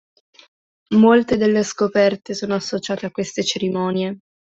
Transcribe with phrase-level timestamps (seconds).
[0.95, 4.17] Molte delle scoperte sono associate a queste cerimonie.